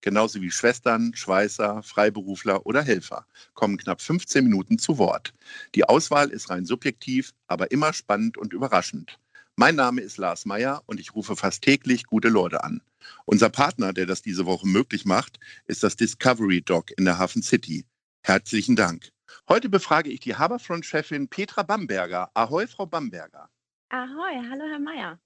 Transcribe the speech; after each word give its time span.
genauso 0.00 0.40
wie 0.40 0.50
Schwestern, 0.50 1.14
Schweißer, 1.14 1.82
Freiberufler 1.82 2.66
oder 2.66 2.82
Helfer, 2.82 3.26
kommen 3.54 3.76
knapp 3.76 4.00
15 4.00 4.44
Minuten 4.44 4.78
zu 4.78 4.98
Wort. 4.98 5.34
Die 5.74 5.84
Auswahl 5.84 6.30
ist 6.30 6.50
rein 6.50 6.64
subjektiv, 6.64 7.32
aber 7.46 7.70
immer 7.70 7.92
spannend 7.92 8.38
und 8.38 8.52
überraschend. 8.52 9.18
Mein 9.56 9.74
Name 9.74 10.00
ist 10.02 10.18
Lars 10.18 10.46
Meyer 10.46 10.82
und 10.86 11.00
ich 11.00 11.14
rufe 11.14 11.34
fast 11.34 11.62
täglich 11.62 12.04
gute 12.04 12.28
Leute 12.28 12.62
an. 12.62 12.80
Unser 13.24 13.48
Partner, 13.48 13.92
der 13.92 14.06
das 14.06 14.22
diese 14.22 14.46
Woche 14.46 14.66
möglich 14.68 15.04
macht, 15.04 15.40
ist 15.66 15.82
das 15.82 15.96
Discovery 15.96 16.62
Dog 16.62 16.92
in 16.96 17.04
der 17.04 17.18
Hafen 17.18 17.42
City. 17.42 17.84
Herzlichen 18.22 18.76
Dank. 18.76 19.10
Heute 19.48 19.68
befrage 19.68 20.10
ich 20.10 20.20
die 20.20 20.36
Haberfront-Chefin 20.36 21.28
Petra 21.28 21.62
Bamberger. 21.62 22.30
Ahoi, 22.34 22.66
Frau 22.66 22.86
Bamberger. 22.86 23.48
Ahoi, 23.88 24.42
hallo, 24.48 24.64
Herr 24.70 24.78
Meyer. 24.78 25.18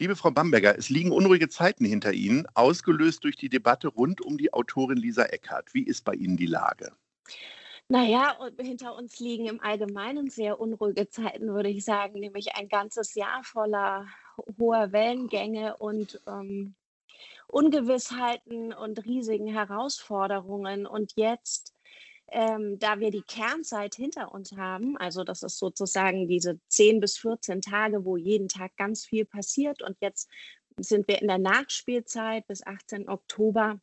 Liebe 0.00 0.16
Frau 0.16 0.30
Bamberger, 0.30 0.78
es 0.78 0.88
liegen 0.88 1.12
unruhige 1.12 1.50
Zeiten 1.50 1.84
hinter 1.84 2.14
Ihnen, 2.14 2.46
ausgelöst 2.54 3.22
durch 3.22 3.36
die 3.36 3.50
Debatte 3.50 3.88
rund 3.88 4.22
um 4.22 4.38
die 4.38 4.50
Autorin 4.50 4.96
Lisa 4.96 5.24
Eckhardt. 5.24 5.74
Wie 5.74 5.82
ist 5.82 6.06
bei 6.06 6.14
Ihnen 6.14 6.38
die 6.38 6.46
Lage? 6.46 6.92
Naja, 7.90 8.34
hinter 8.58 8.96
uns 8.96 9.20
liegen 9.20 9.44
im 9.44 9.60
Allgemeinen 9.60 10.30
sehr 10.30 10.58
unruhige 10.58 11.10
Zeiten, 11.10 11.48
würde 11.48 11.68
ich 11.68 11.84
sagen, 11.84 12.18
nämlich 12.18 12.56
ein 12.56 12.70
ganzes 12.70 13.14
Jahr 13.14 13.44
voller 13.44 14.06
hoher 14.58 14.90
Wellengänge 14.90 15.76
und 15.76 16.18
ähm, 16.26 16.74
Ungewissheiten 17.46 18.72
und 18.72 19.04
riesigen 19.04 19.48
Herausforderungen. 19.48 20.86
Und 20.86 21.12
jetzt 21.16 21.74
ähm, 22.30 22.78
da 22.78 23.00
wir 23.00 23.10
die 23.10 23.22
Kernzeit 23.22 23.94
hinter 23.94 24.32
uns 24.32 24.52
haben, 24.56 24.96
also 24.96 25.24
das 25.24 25.42
ist 25.42 25.58
sozusagen 25.58 26.28
diese 26.28 26.60
10 26.68 27.00
bis 27.00 27.18
14 27.18 27.60
Tage, 27.60 28.04
wo 28.04 28.16
jeden 28.16 28.48
Tag 28.48 28.76
ganz 28.76 29.04
viel 29.04 29.24
passiert 29.24 29.82
und 29.82 29.96
jetzt 30.00 30.28
sind 30.78 31.08
wir 31.08 31.20
in 31.20 31.28
der 31.28 31.38
Nachspielzeit 31.38 32.46
bis 32.46 32.66
18 32.66 33.08
Oktober, 33.08 33.80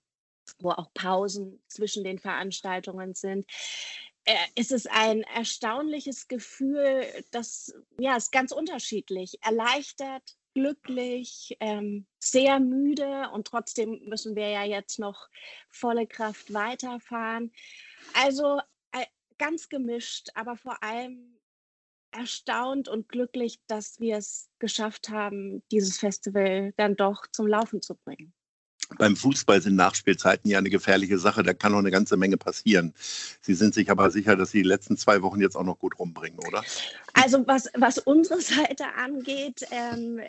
wo 0.59 0.71
auch 0.71 0.93
Pausen 0.93 1.61
zwischen 1.67 2.03
den 2.03 2.19
Veranstaltungen 2.19 3.13
sind 3.13 3.45
äh, 4.27 4.35
ist 4.55 4.73
es 4.73 4.85
ein 4.87 5.23
erstaunliches 5.23 6.27
Gefühl, 6.27 7.05
das 7.31 7.73
ja 7.97 8.17
ist 8.17 8.31
ganz 8.31 8.51
unterschiedlich, 8.51 9.39
erleichtert, 9.41 10.37
glücklich, 10.53 11.55
ähm, 11.59 12.05
sehr 12.19 12.59
müde 12.59 13.29
und 13.31 13.47
trotzdem 13.47 14.01
müssen 14.05 14.35
wir 14.35 14.49
ja 14.49 14.63
jetzt 14.63 14.99
noch 14.99 15.29
volle 15.69 16.07
Kraft 16.07 16.53
weiterfahren. 16.53 17.53
Also 18.13 18.59
äh, 18.91 19.05
ganz 19.37 19.69
gemischt, 19.69 20.29
aber 20.35 20.55
vor 20.55 20.81
allem 20.83 21.39
erstaunt 22.11 22.87
und 22.87 23.09
glücklich, 23.09 23.59
dass 23.67 23.99
wir 23.99 24.17
es 24.17 24.49
geschafft 24.59 25.09
haben, 25.09 25.63
dieses 25.71 25.99
Festival 25.99 26.73
dann 26.77 26.95
doch 26.95 27.27
zum 27.27 27.47
Laufen 27.47 27.81
zu 27.81 27.95
bringen 27.95 28.33
beim 28.97 29.15
Fußball 29.15 29.61
sind 29.61 29.75
Nachspielzeiten 29.75 30.49
ja 30.49 30.57
eine 30.57 30.69
gefährliche 30.69 31.19
Sache. 31.19 31.43
Da 31.43 31.53
kann 31.53 31.71
noch 31.71 31.79
eine 31.79 31.91
ganze 31.91 32.17
Menge 32.17 32.37
passieren. 32.37 32.93
Sie 33.41 33.53
sind 33.53 33.73
sich 33.73 33.89
aber 33.91 34.11
sicher, 34.11 34.35
dass 34.35 34.51
Sie 34.51 34.61
die 34.61 34.67
letzten 34.67 34.97
zwei 34.97 35.21
Wochen 35.21 35.41
jetzt 35.41 35.55
auch 35.55 35.63
noch 35.63 35.79
gut 35.79 35.99
rumbringen, 35.99 36.39
oder? 36.47 36.63
Also 37.13 37.45
was, 37.47 37.69
was 37.75 37.97
unsere 37.97 38.41
Seite 38.41 38.85
angeht, 38.95 39.65
ähm, 39.71 40.19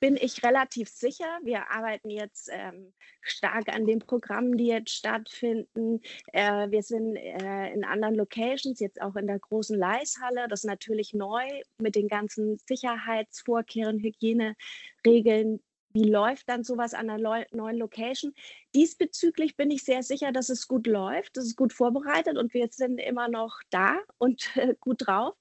bin 0.00 0.16
ich 0.16 0.42
relativ 0.42 0.88
sicher. 0.88 1.38
Wir 1.42 1.70
arbeiten 1.70 2.10
jetzt 2.10 2.50
ähm, 2.52 2.92
stark 3.22 3.68
an 3.68 3.86
den 3.86 4.00
Programmen, 4.00 4.56
die 4.56 4.66
jetzt 4.66 4.90
stattfinden. 4.90 6.00
Äh, 6.32 6.70
wir 6.70 6.82
sind 6.82 7.16
äh, 7.16 7.72
in 7.72 7.84
anderen 7.84 8.14
Locations, 8.14 8.78
jetzt 8.80 9.00
auch 9.00 9.16
in 9.16 9.26
der 9.26 9.38
großen 9.38 9.78
Leishalle. 9.78 10.48
Das 10.48 10.60
ist 10.60 10.66
natürlich 10.66 11.14
neu 11.14 11.44
mit 11.78 11.94
den 11.94 12.08
ganzen 12.08 12.58
Sicherheitsvorkehrungen, 12.66 14.00
Hygieneregeln, 14.00 15.60
wie 15.96 16.10
läuft 16.10 16.50
dann 16.50 16.62
sowas 16.62 16.92
an 16.92 17.08
einer 17.08 17.46
neuen 17.52 17.78
Location? 17.78 18.34
Diesbezüglich 18.74 19.56
bin 19.56 19.70
ich 19.70 19.82
sehr 19.82 20.02
sicher, 20.02 20.30
dass 20.30 20.50
es 20.50 20.68
gut 20.68 20.86
läuft, 20.86 21.38
dass 21.38 21.46
es 21.46 21.56
gut 21.56 21.72
vorbereitet 21.72 22.36
und 22.36 22.52
wir 22.52 22.68
sind 22.70 22.98
immer 22.98 23.28
noch 23.28 23.60
da 23.70 23.98
und 24.18 24.44
äh, 24.56 24.74
gut 24.78 25.06
drauf. 25.06 25.34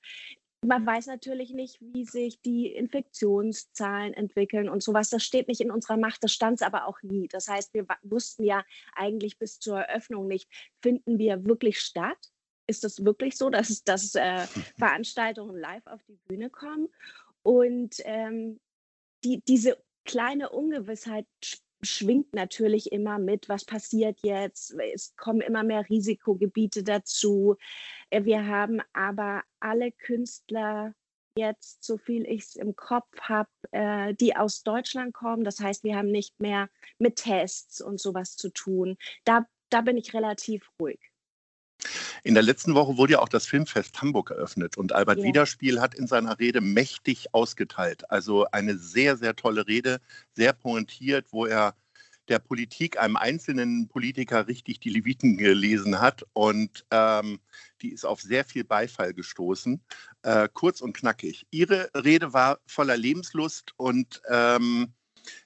Man 0.66 0.86
weiß 0.86 1.08
natürlich 1.08 1.52
nicht, 1.52 1.78
wie 1.82 2.06
sich 2.06 2.42
die 2.42 2.68
Infektionszahlen 2.68 4.14
entwickeln 4.14 4.70
und 4.70 4.82
sowas. 4.82 5.10
Das 5.10 5.24
steht 5.24 5.50
nicht 5.50 5.60
in 5.60 5.72
unserer 5.72 5.98
Macht, 5.98 6.24
das 6.24 6.32
stand 6.32 6.62
es 6.62 6.66
aber 6.66 6.88
auch 6.88 7.02
nie. 7.04 7.28
Das 7.28 7.50
heißt, 7.50 7.74
wir 7.74 7.86
wussten 8.04 8.46
ja 8.46 8.64
eigentlich 8.96 9.38
bis 9.38 9.60
zur 9.60 9.82
Eröffnung 9.82 10.28
nicht, 10.28 10.50
finden 10.82 11.20
wir 11.20 11.46
wirklich 11.46 11.82
statt? 11.82 12.18
Ist 12.66 12.86
es 12.86 13.04
wirklich 13.04 13.36
so, 13.36 13.50
dass, 13.50 13.84
dass 13.84 14.16
äh, 14.16 14.48
Veranstaltungen 14.78 15.60
live 15.60 15.86
auf 15.86 16.02
die 16.04 16.18
Bühne 16.28 16.50
kommen? 16.50 16.88
Und 17.44 17.98
ähm, 18.06 18.62
die, 19.26 19.42
diese 19.48 19.78
kleine 20.06 20.50
Ungewissheit 20.50 21.28
schwingt 21.82 22.34
natürlich 22.34 22.92
immer 22.92 23.20
mit, 23.20 23.50
was 23.50 23.66
passiert 23.66 24.20
jetzt. 24.24 24.76
Es 24.94 25.16
kommen 25.16 25.42
immer 25.42 25.64
mehr 25.64 25.88
Risikogebiete 25.90 26.84
dazu. 26.84 27.58
Äh, 28.10 28.24
wir 28.26 28.48
haben 28.48 28.82
aber 28.94 29.44
alle 29.60 29.92
Künstler 29.92 30.94
jetzt, 31.38 31.84
so 31.84 31.98
viel 31.98 32.26
ich 32.26 32.42
es 32.44 32.56
im 32.56 32.76
Kopf 32.76 33.20
habe, 33.20 33.50
äh, 33.72 34.14
die 34.14 34.36
aus 34.36 34.64
Deutschland 34.64 35.14
kommen. 35.14 35.44
Das 35.44 35.60
heißt, 35.60 35.84
wir 35.84 35.96
haben 35.96 36.12
nicht 36.12 36.40
mehr 36.40 36.70
mit 36.98 37.18
Tests 37.18 37.82
und 37.82 38.00
sowas 38.00 38.36
zu 38.36 38.50
tun. 38.50 38.98
Da, 39.26 39.46
da 39.70 39.82
bin 39.82 39.98
ich 39.98 40.14
relativ 40.14 40.70
ruhig. 40.82 41.00
In 42.24 42.34
der 42.34 42.44
letzten 42.44 42.74
Woche 42.74 42.98
wurde 42.98 43.14
ja 43.14 43.20
auch 43.20 43.30
das 43.30 43.46
Filmfest 43.46 44.02
Hamburg 44.02 44.32
eröffnet 44.32 44.78
und 44.78 44.94
Albert 44.94 45.20
ja. 45.20 45.26
Wiederspiel 45.26 45.82
hat 45.82 45.94
in 45.94 46.08
seiner 46.08 46.40
Rede 46.40 46.62
mächtig 46.62 47.34
ausgeteilt. 47.34 48.10
Also 48.10 48.46
eine 48.52 48.78
sehr, 48.78 49.18
sehr 49.18 49.36
tolle 49.36 49.68
Rede, 49.68 50.00
sehr 50.34 50.54
pointiert, 50.54 51.28
wo 51.32 51.46
er 51.46 51.76
der 52.28 52.40
Politik, 52.40 53.00
einem 53.00 53.18
einzelnen 53.18 53.88
Politiker 53.88 54.48
richtig 54.48 54.80
die 54.80 54.90
Leviten 54.90 55.38
gelesen 55.38 56.00
hat 56.00 56.26
und 56.34 56.86
ähm, 56.92 57.40
die 57.82 57.92
ist 57.92 58.06
auf 58.06 58.22
sehr 58.22 58.44
viel 58.44 58.64
Beifall 58.64 59.14
gestoßen. 59.14 59.80
Äh, 60.24 60.50
kurz 60.52 60.82
und 60.82 60.94
knackig. 60.94 61.46
Ihre 61.52 61.90
Rede 61.96 62.34
war 62.34 62.60
voller 62.66 62.98
Lebenslust 62.98 63.74
und 63.78 64.22
ähm, 64.30 64.94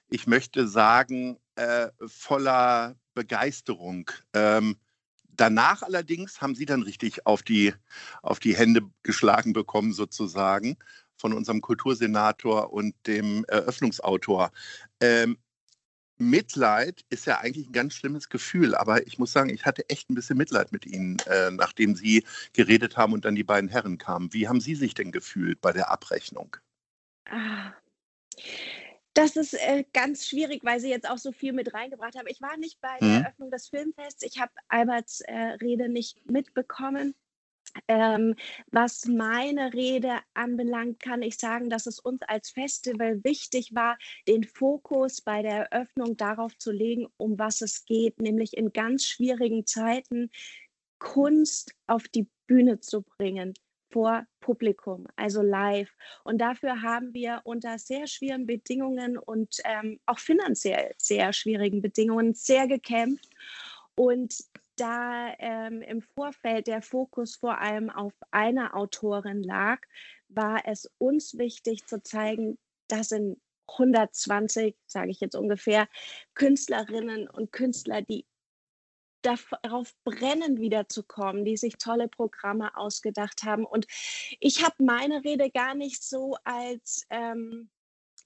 ich 0.09 0.27
möchte 0.27 0.67
sagen, 0.67 1.37
äh, 1.55 1.89
voller 2.07 2.95
Begeisterung. 3.13 4.09
Ähm, 4.33 4.77
Danach 5.39 5.83
allerdings 5.83 6.41
haben 6.41 6.53
Sie 6.53 6.65
dann 6.65 6.81
richtig 6.81 7.25
auf 7.25 7.43
die, 7.43 7.73
auf 8.21 8.39
die 8.39 8.57
Hände 8.57 8.81
geschlagen 9.03 9.53
bekommen, 9.53 9.93
sozusagen, 9.93 10.77
von 11.15 11.31
unserem 11.31 11.61
Kultursenator 11.61 12.73
und 12.73 12.93
dem 13.07 13.45
Eröffnungsautor. 13.47 14.51
Ähm, 14.99 15.37
Mitleid 16.17 17.05
ist 17.09 17.25
ja 17.25 17.39
eigentlich 17.39 17.69
ein 17.69 17.71
ganz 17.71 17.93
schlimmes 17.93 18.27
Gefühl, 18.27 18.75
aber 18.75 19.07
ich 19.07 19.17
muss 19.17 19.31
sagen, 19.31 19.49
ich 19.49 19.65
hatte 19.65 19.87
echt 19.87 20.09
ein 20.09 20.15
bisschen 20.15 20.35
Mitleid 20.35 20.73
mit 20.73 20.85
Ihnen, 20.85 21.17
äh, 21.27 21.51
nachdem 21.51 21.95
Sie 21.95 22.25
geredet 22.51 22.97
haben 22.97 23.13
und 23.13 23.23
dann 23.23 23.35
die 23.35 23.45
beiden 23.45 23.69
Herren 23.69 23.97
kamen. 23.97 24.33
Wie 24.33 24.49
haben 24.49 24.59
Sie 24.59 24.75
sich 24.75 24.93
denn 24.93 25.13
gefühlt 25.13 25.61
bei 25.61 25.71
der 25.71 25.89
Abrechnung? 25.89 26.57
Ah. 27.29 27.71
Das 29.19 29.35
ist 29.35 29.53
äh, 29.53 29.83
ganz 29.91 30.27
schwierig, 30.27 30.63
weil 30.63 30.79
Sie 30.79 30.89
jetzt 30.89 31.09
auch 31.09 31.17
so 31.17 31.33
viel 31.33 31.51
mit 31.51 31.73
reingebracht 31.73 32.17
haben. 32.17 32.27
Ich 32.27 32.41
war 32.41 32.55
nicht 32.57 32.79
bei 32.79 32.95
mhm. 33.01 33.11
der 33.11 33.21
Eröffnung 33.21 33.51
des 33.51 33.67
Filmfests. 33.67 34.23
Ich 34.23 34.39
habe 34.39 34.51
Alberts 34.69 35.21
äh, 35.21 35.35
Rede 35.61 35.89
nicht 35.89 36.25
mitbekommen. 36.29 37.15
Ähm, 37.87 38.35
was 38.71 39.05
meine 39.05 39.73
Rede 39.73 40.19
anbelangt, 40.33 40.99
kann 40.99 41.21
ich 41.21 41.37
sagen, 41.37 41.69
dass 41.69 41.85
es 41.85 41.99
uns 41.99 42.21
als 42.23 42.49
Festival 42.49 43.23
wichtig 43.23 43.75
war, 43.75 43.97
den 44.27 44.43
Fokus 44.43 45.21
bei 45.21 45.41
der 45.41 45.71
Eröffnung 45.71 46.17
darauf 46.17 46.57
zu 46.57 46.71
legen, 46.71 47.07
um 47.17 47.37
was 47.37 47.61
es 47.61 47.85
geht, 47.85 48.21
nämlich 48.21 48.57
in 48.57 48.73
ganz 48.73 49.05
schwierigen 49.05 49.65
Zeiten 49.65 50.31
Kunst 50.97 51.75
auf 51.87 52.07
die 52.07 52.27
Bühne 52.47 52.79
zu 52.79 53.03
bringen 53.03 53.53
vor 53.89 54.25
Publikum, 54.39 55.07
also 55.15 55.41
live. 55.41 55.91
Und 56.23 56.39
dafür 56.39 56.81
haben 56.81 57.13
wir 57.13 57.41
unter 57.43 57.77
sehr 57.77 58.07
schwierigen 58.07 58.45
Bedingungen 58.45 59.17
und 59.17 59.57
ähm, 59.65 59.99
auch 60.05 60.19
finanziell 60.19 60.93
sehr 60.97 61.33
schwierigen 61.33 61.81
Bedingungen 61.81 62.33
sehr 62.33 62.67
gekämpft. 62.67 63.29
Und 63.95 64.35
da 64.75 65.33
ähm, 65.39 65.81
im 65.81 66.01
Vorfeld 66.01 66.67
der 66.67 66.81
Fokus 66.81 67.35
vor 67.35 67.59
allem 67.59 67.89
auf 67.89 68.13
einer 68.31 68.75
Autorin 68.75 69.43
lag, 69.43 69.81
war 70.29 70.61
es 70.65 70.89
uns 70.97 71.37
wichtig 71.37 71.85
zu 71.85 72.01
zeigen, 72.01 72.57
das 72.87 73.09
sind 73.09 73.39
120, 73.67 74.75
sage 74.87 75.11
ich 75.11 75.19
jetzt 75.19 75.35
ungefähr, 75.35 75.87
Künstlerinnen 76.33 77.29
und 77.29 77.51
Künstler, 77.51 78.01
die 78.01 78.25
darauf 79.21 79.93
brennen, 80.03 80.59
wiederzukommen, 80.59 81.45
die 81.45 81.57
sich 81.57 81.77
tolle 81.77 82.07
Programme 82.07 82.75
ausgedacht 82.75 83.43
haben. 83.43 83.65
Und 83.65 83.87
ich 84.39 84.63
habe 84.63 84.83
meine 84.83 85.23
Rede 85.23 85.49
gar 85.51 85.75
nicht 85.75 86.03
so 86.03 86.37
als 86.43 87.05
ähm, 87.09 87.69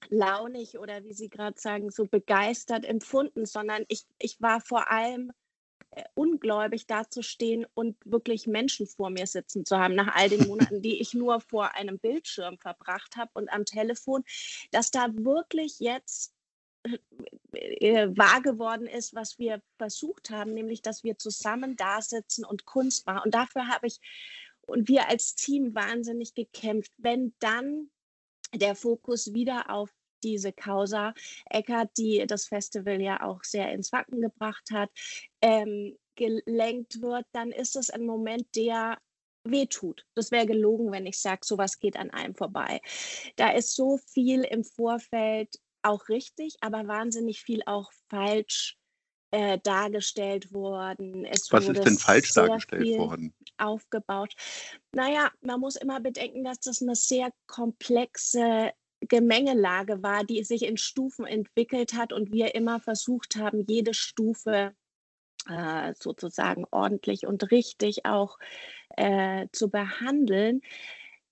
launig 0.08 0.78
oder 0.78 1.04
wie 1.04 1.14
Sie 1.14 1.28
gerade 1.28 1.58
sagen, 1.58 1.90
so 1.90 2.06
begeistert 2.06 2.84
empfunden, 2.84 3.46
sondern 3.46 3.84
ich, 3.88 4.04
ich 4.18 4.40
war 4.40 4.60
vor 4.60 4.90
allem 4.90 5.32
äh, 5.90 6.02
ungläubig 6.14 6.86
dazustehen 6.86 7.66
und 7.74 7.96
wirklich 8.04 8.46
Menschen 8.46 8.86
vor 8.86 9.10
mir 9.10 9.26
sitzen 9.26 9.64
zu 9.64 9.78
haben, 9.78 9.94
nach 9.94 10.14
all 10.14 10.28
den 10.28 10.46
Monaten, 10.48 10.82
die 10.82 11.00
ich 11.00 11.14
nur 11.14 11.40
vor 11.40 11.74
einem 11.74 11.98
Bildschirm 11.98 12.58
verbracht 12.58 13.16
habe 13.16 13.30
und 13.34 13.52
am 13.52 13.64
Telefon, 13.64 14.24
dass 14.70 14.90
da 14.90 15.06
wirklich 15.12 15.78
jetzt 15.80 16.33
wahr 18.16 18.42
geworden 18.42 18.86
ist, 18.86 19.14
was 19.14 19.38
wir 19.38 19.62
versucht 19.78 20.30
haben, 20.30 20.54
nämlich 20.54 20.82
dass 20.82 21.04
wir 21.04 21.18
zusammen 21.18 21.76
da 21.76 22.02
sitzen 22.02 22.44
und 22.44 22.66
Kunst 22.66 23.06
machen. 23.06 23.22
Und 23.24 23.34
dafür 23.34 23.68
habe 23.68 23.86
ich 23.86 24.00
und 24.66 24.88
wir 24.88 25.08
als 25.08 25.34
Team 25.34 25.74
wahnsinnig 25.74 26.34
gekämpft. 26.34 26.92
Wenn 26.98 27.34
dann 27.38 27.90
der 28.54 28.74
Fokus 28.74 29.34
wieder 29.34 29.70
auf 29.70 29.90
diese 30.22 30.52
Causa 30.52 31.12
Eckert, 31.50 31.90
die 31.98 32.24
das 32.26 32.46
Festival 32.46 33.00
ja 33.00 33.22
auch 33.22 33.44
sehr 33.44 33.72
ins 33.72 33.92
Wacken 33.92 34.20
gebracht 34.20 34.70
hat, 34.72 34.90
ähm, 35.42 35.98
gelenkt 36.16 37.02
wird, 37.02 37.26
dann 37.32 37.50
ist 37.50 37.76
es 37.76 37.90
ein 37.90 38.06
Moment, 38.06 38.46
der 38.56 38.98
wehtut. 39.46 40.06
Das 40.14 40.30
wäre 40.30 40.46
gelogen, 40.46 40.90
wenn 40.92 41.04
ich 41.04 41.18
sage, 41.18 41.40
sowas 41.44 41.78
geht 41.78 41.96
an 41.96 42.10
einem 42.10 42.34
vorbei. 42.34 42.80
Da 43.36 43.50
ist 43.50 43.74
so 43.74 43.98
viel 43.98 44.42
im 44.42 44.64
Vorfeld 44.64 45.60
auch 45.84 46.08
richtig, 46.08 46.56
aber 46.60 46.86
wahnsinnig 46.86 47.40
viel 47.42 47.62
auch 47.66 47.92
falsch 48.08 48.76
äh, 49.30 49.58
dargestellt 49.62 50.52
worden. 50.52 51.24
Es 51.24 51.50
Was 51.52 51.68
ist 51.68 51.84
denn 51.84 51.98
falsch 51.98 52.32
dargestellt 52.34 52.96
worden? 52.96 53.34
Aufgebaut. 53.58 54.34
Naja, 54.92 55.30
man 55.40 55.60
muss 55.60 55.76
immer 55.76 56.00
bedenken, 56.00 56.44
dass 56.44 56.60
das 56.60 56.82
eine 56.82 56.94
sehr 56.94 57.30
komplexe 57.46 58.72
Gemengelage 59.00 60.02
war, 60.02 60.24
die 60.24 60.44
sich 60.44 60.62
in 60.62 60.76
Stufen 60.76 61.26
entwickelt 61.26 61.94
hat 61.94 62.12
und 62.12 62.32
wir 62.32 62.54
immer 62.54 62.80
versucht 62.80 63.36
haben, 63.36 63.64
jede 63.66 63.92
Stufe 63.92 64.74
äh, 65.48 65.94
sozusagen 65.98 66.64
ordentlich 66.70 67.26
und 67.26 67.50
richtig 67.50 68.06
auch 68.06 68.38
äh, 68.96 69.48
zu 69.52 69.68
behandeln. 69.68 70.62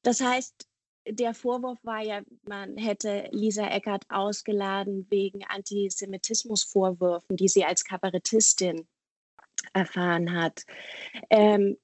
Das 0.02 0.20
heißt, 0.20 0.66
der 1.06 1.34
Vorwurf 1.34 1.78
war 1.82 2.02
ja, 2.02 2.22
man 2.44 2.76
hätte 2.76 3.28
Lisa 3.32 3.66
Eckert 3.68 4.04
ausgeladen 4.08 5.06
wegen 5.10 5.44
Antisemitismusvorwürfen, 5.44 7.36
die 7.36 7.48
sie 7.48 7.64
als 7.64 7.84
Kabarettistin 7.84 8.86
erfahren 9.72 10.32
hat. 10.34 10.64
Ähm, 11.30 11.76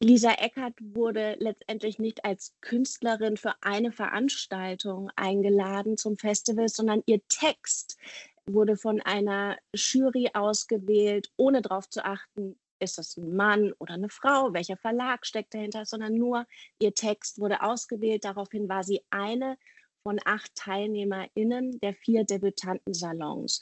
Lisa 0.00 0.32
Eckert 0.34 0.74
wurde 0.80 1.36
letztendlich 1.40 1.98
nicht 1.98 2.24
als 2.24 2.54
Künstlerin 2.60 3.36
für 3.36 3.54
eine 3.62 3.90
Veranstaltung 3.90 5.10
eingeladen 5.16 5.96
zum 5.96 6.16
Festival, 6.16 6.68
sondern 6.68 7.02
ihr 7.06 7.20
Text 7.28 7.98
wurde 8.46 8.76
von 8.76 9.00
einer 9.00 9.58
Jury 9.74 10.30
ausgewählt, 10.34 11.32
ohne 11.36 11.62
darauf 11.62 11.90
zu 11.90 12.04
achten, 12.04 12.56
ist 12.80 12.98
das 12.98 13.16
ein 13.16 13.34
Mann 13.34 13.72
oder 13.78 13.94
eine 13.94 14.08
Frau, 14.08 14.52
welcher 14.52 14.76
Verlag 14.76 15.26
steckt 15.26 15.54
dahinter, 15.54 15.84
sondern 15.84 16.14
nur 16.14 16.46
ihr 16.80 16.94
Text 16.94 17.40
wurde 17.40 17.62
ausgewählt. 17.62 18.24
Daraufhin 18.24 18.68
war 18.68 18.84
sie 18.84 19.02
eine 19.10 19.58
von 20.02 20.20
acht 20.24 20.54
TeilnehmerInnen 20.54 21.80
der 21.80 21.92
vier 21.92 22.24
Debütantensalons. 22.24 23.60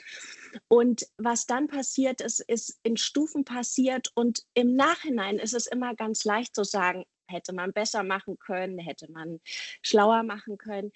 Und 0.68 1.06
was 1.16 1.46
dann 1.46 1.66
passiert 1.66 2.20
ist, 2.20 2.40
ist 2.40 2.78
in 2.82 2.96
Stufen 2.96 3.44
passiert 3.44 4.12
und 4.14 4.42
im 4.54 4.76
Nachhinein 4.76 5.38
ist 5.38 5.54
es 5.54 5.66
immer 5.66 5.94
ganz 5.94 6.24
leicht 6.24 6.54
zu 6.54 6.62
sagen, 6.62 7.04
hätte 7.28 7.52
man 7.52 7.72
besser 7.72 8.04
machen 8.04 8.38
können, 8.38 8.78
hätte 8.78 9.10
man 9.10 9.40
schlauer 9.82 10.22
machen 10.22 10.58
können 10.58 10.92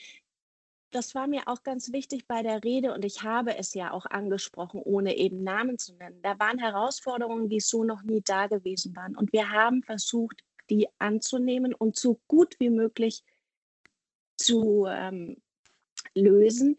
das 0.90 1.14
war 1.14 1.26
mir 1.26 1.42
auch 1.46 1.62
ganz 1.62 1.92
wichtig 1.92 2.26
bei 2.26 2.42
der 2.42 2.64
Rede 2.64 2.92
und 2.92 3.04
ich 3.04 3.22
habe 3.22 3.56
es 3.56 3.74
ja 3.74 3.92
auch 3.92 4.06
angesprochen, 4.06 4.82
ohne 4.82 5.16
eben 5.16 5.42
Namen 5.42 5.78
zu 5.78 5.94
nennen. 5.94 6.20
Da 6.22 6.38
waren 6.38 6.58
Herausforderungen, 6.58 7.48
die 7.48 7.60
so 7.60 7.84
noch 7.84 8.02
nie 8.02 8.22
da 8.22 8.46
gewesen 8.46 8.94
waren. 8.96 9.16
Und 9.16 9.32
wir 9.32 9.50
haben 9.50 9.82
versucht, 9.82 10.42
die 10.68 10.88
anzunehmen 10.98 11.74
und 11.74 11.96
so 11.96 12.20
gut 12.28 12.56
wie 12.58 12.70
möglich 12.70 13.24
zu 14.36 14.86
ähm, 14.88 15.36
lösen. 16.14 16.76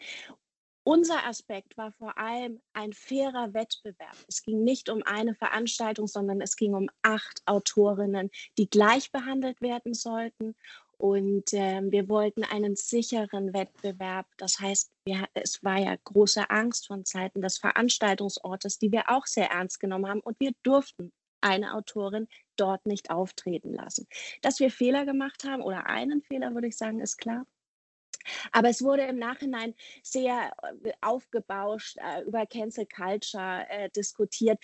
Unser 0.83 1.27
Aspekt 1.27 1.77
war 1.77 1.91
vor 1.91 2.17
allem 2.17 2.59
ein 2.73 2.91
fairer 2.91 3.53
Wettbewerb. 3.53 4.17
Es 4.27 4.41
ging 4.41 4.63
nicht 4.63 4.89
um 4.89 5.03
eine 5.03 5.35
Veranstaltung, 5.35 6.07
sondern 6.07 6.41
es 6.41 6.55
ging 6.55 6.73
um 6.73 6.89
acht 7.03 7.43
Autorinnen, 7.45 8.31
die 8.57 8.67
gleich 8.67 9.11
behandelt 9.11 9.61
werden 9.61 9.93
sollten. 9.93 10.55
Und 11.01 11.51
äh, 11.53 11.81
wir 11.81 12.09
wollten 12.09 12.44
einen 12.44 12.75
sicheren 12.75 13.56
Wettbewerb. 13.56 14.27
Das 14.38 14.59
heißt, 14.59 14.92
wir, 15.03 15.27
es 15.33 15.63
war 15.63 15.80
ja 15.80 15.95
große 15.95 16.48
Angst 16.51 16.86
von 16.86 17.06
Seiten 17.06 17.42
des 17.42 17.57
Veranstaltungsortes, 17.57 18.77
die 18.77 18.92
wir 18.92 19.09
auch 19.09 19.25
sehr 19.25 19.50
ernst 19.50 19.80
genommen 19.80 20.07
haben. 20.07 20.19
Und 20.19 20.39
wir 20.39 20.51
durften 20.62 21.12
eine 21.42 21.74
Autorin 21.74 22.27
dort 22.56 22.86
nicht 22.86 23.09
auftreten 23.09 23.74
lassen. 23.74 24.07
Dass 24.44 24.59
wir 24.59 24.69
Fehler 24.69 25.06
gemacht 25.06 25.44
haben 25.44 25.63
oder 25.63 25.88
einen 25.88 26.21
Fehler, 26.21 26.53
würde 26.53 26.68
ich 26.68 26.77
sagen, 26.77 27.00
ist 27.00 27.18
klar. 27.18 27.47
Aber 28.51 28.69
es 28.69 28.83
wurde 28.83 29.01
im 29.04 29.18
Nachhinein 29.18 29.74
sehr 30.04 30.51
äh, 30.83 30.92
aufgebauscht, 31.01 31.97
äh, 31.97 32.21
über 32.21 32.45
Cancel 32.45 32.86
Culture 32.86 33.65
äh, 33.69 33.89
diskutiert. 33.89 34.59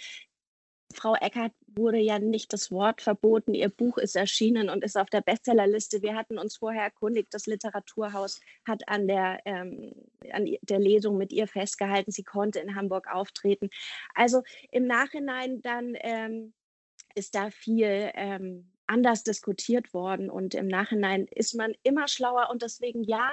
Frau 0.94 1.16
Eckert 1.16 1.54
wurde 1.68 2.00
ja 2.00 2.18
nicht 2.18 2.54
das 2.54 2.72
Wort 2.72 3.02
verboten. 3.02 3.54
Ihr 3.54 3.70
Buch 3.70 3.98
ist 3.98 4.16
erschienen 4.16 4.70
und 4.70 4.84
ist 4.84 4.98
auf 4.98 5.10
der 5.10 5.22
Bestsellerliste. 5.22 6.02
Wir 6.02 6.16
hatten 6.16 6.40
uns 6.40 6.58
vorher 6.58 6.84
erkundigt, 6.84 7.34
das 7.34 7.46
Literaturhaus 7.46 8.40
hat 8.66 8.88
an 8.88 9.08
der, 9.08 9.40
ähm, 9.46 9.94
an 10.32 10.48
der 10.62 10.80
Lesung 10.80 11.18
mit 11.18 11.32
ihr 11.32 11.48
festgehalten, 11.48 12.12
sie 12.12 12.24
konnte 12.24 12.60
in 12.60 12.76
Hamburg 12.76 13.08
auftreten. 13.14 13.70
Also 14.16 14.42
im 14.72 14.88
Nachhinein 14.88 15.62
dann 15.62 15.94
ähm, 16.00 16.54
ist 17.16 17.36
da 17.36 17.52
viel 17.52 18.12
ähm, 18.16 18.72
anders 18.88 19.24
diskutiert 19.24 19.94
worden 19.94 20.30
und 20.30 20.56
im 20.56 20.68
Nachhinein 20.68 21.28
ist 21.28 21.54
man 21.56 21.74
immer 21.84 22.08
schlauer 22.08 22.50
und 22.50 22.62
deswegen 22.62 23.04
ja, 23.04 23.32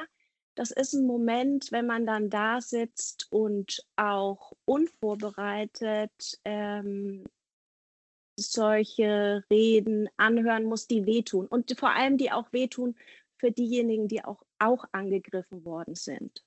das 0.55 0.71
ist 0.71 0.93
ein 0.93 1.07
Moment, 1.07 1.73
wenn 1.73 1.87
man 1.87 2.07
dann 2.07 2.31
da 2.31 2.61
sitzt 2.61 3.27
und 3.31 3.85
auch 3.97 4.53
unvorbereitet 4.65 6.39
ähm, 6.45 7.25
solche 8.37 9.45
Reden 9.51 10.09
anhören 10.17 10.65
muss, 10.65 10.87
die 10.87 11.07
wehtun. 11.07 11.47
Und 11.47 11.75
vor 11.79 11.91
allem 11.91 12.19
die 12.19 12.33
auch 12.33 12.53
wehtun 12.53 12.97
für 13.39 13.51
diejenigen, 13.51 14.09
die 14.09 14.25
auch, 14.25 14.43
auch 14.59 14.85
angegriffen 14.93 15.65
worden 15.65 15.95
sind. 15.95 16.45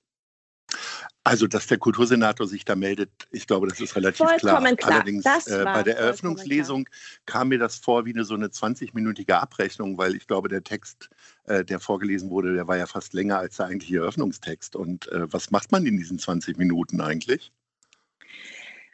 Also, 1.24 1.48
dass 1.48 1.68
der 1.68 1.78
Kultursenator 1.78 2.48
sich 2.48 2.64
da 2.64 2.76
meldet, 2.76 3.12
ich 3.32 3.48
glaube, 3.48 3.68
das 3.68 3.80
ist 3.80 3.96
relativ 3.96 4.26
Vollkommen 4.26 4.78
klar. 4.78 4.94
Allerdings 4.94 5.26
äh, 5.26 5.64
bei 5.64 5.84
der 5.84 5.98
Eröffnungslesung 5.98 6.86
klar. 6.86 6.98
kam 7.26 7.50
mir 7.50 7.60
das 7.60 7.76
vor 7.76 8.06
wie 8.06 8.14
eine 8.14 8.24
so 8.24 8.34
eine 8.34 8.48
20-minütige 8.48 9.34
Abrechnung, 9.34 9.98
weil 9.98 10.16
ich 10.16 10.26
glaube, 10.28 10.48
der 10.48 10.64
Text, 10.64 11.10
äh, 11.44 11.66
der 11.66 11.80
vorgelesen 11.80 12.30
wurde, 12.30 12.54
der 12.54 12.68
war 12.68 12.78
ja 12.78 12.86
fast 12.86 13.14
länger 13.14 13.40
als 13.40 13.58
der 13.58 13.68
eigentliche 13.68 13.98
Eröffnungstext. 13.98 14.76
Und 14.76 15.12
äh, 15.12 15.32
was 15.32 15.52
macht 15.52 15.72
man 15.72 15.86
in 15.86 15.98
diesen 15.98 16.18
20 16.18 16.58
Minuten 16.58 17.02
eigentlich? 17.02 17.52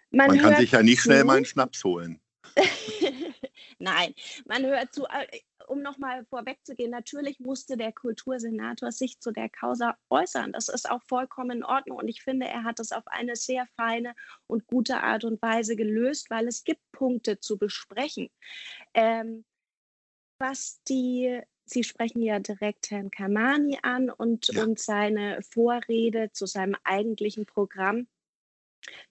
Man, 0.09 0.27
man 0.27 0.39
kann 0.39 0.55
sich 0.57 0.71
ja 0.71 0.83
nicht 0.83 1.01
schnell 1.01 1.23
mal 1.23 1.37
einen 1.37 1.45
Schnaps 1.45 1.83
holen. 1.83 2.19
Nein, 3.79 4.13
man 4.45 4.65
hört 4.65 4.93
zu, 4.93 5.05
äh, 5.05 5.39
um 5.67 5.81
nochmal 5.81 6.25
vorwegzugehen, 6.25 6.91
natürlich 6.91 7.39
musste 7.39 7.77
der 7.77 7.91
Kultursenator 7.91 8.91
sich 8.91 9.19
zu 9.19 9.31
der 9.31 9.49
Causa 9.49 9.97
äußern. 10.09 10.51
Das 10.51 10.69
ist 10.69 10.89
auch 10.89 11.01
vollkommen 11.03 11.57
in 11.57 11.63
Ordnung. 11.63 11.97
Und 11.97 12.07
ich 12.07 12.21
finde, 12.21 12.47
er 12.47 12.63
hat 12.63 12.79
es 12.79 12.91
auf 12.91 13.07
eine 13.07 13.35
sehr 13.35 13.65
feine 13.75 14.13
und 14.47 14.67
gute 14.67 15.01
Art 15.01 15.23
und 15.23 15.41
Weise 15.41 15.75
gelöst, 15.75 16.29
weil 16.29 16.47
es 16.47 16.63
gibt 16.63 16.81
Punkte 16.91 17.39
zu 17.39 17.57
besprechen. 17.57 18.29
Ähm, 18.93 19.45
was 20.37 20.81
die 20.83 21.41
Sie 21.65 21.83
sprechen 21.83 22.21
ja 22.21 22.39
direkt 22.39 22.91
Herrn 22.91 23.09
Kamani 23.09 23.79
an 23.83 24.09
und, 24.09 24.53
ja. 24.53 24.63
und 24.63 24.79
seine 24.79 25.41
Vorrede 25.41 26.29
zu 26.33 26.45
seinem 26.45 26.75
eigentlichen 26.83 27.45
Programm 27.45 28.07